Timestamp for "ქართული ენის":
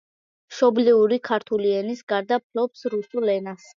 1.29-2.01